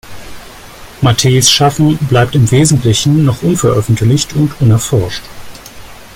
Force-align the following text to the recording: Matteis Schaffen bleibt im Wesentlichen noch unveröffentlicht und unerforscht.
Matteis 1.03 1.51
Schaffen 1.51 1.95
bleibt 2.09 2.33
im 2.33 2.49
Wesentlichen 2.49 3.23
noch 3.23 3.43
unveröffentlicht 3.43 4.33
und 4.33 4.51
unerforscht. 4.59 5.21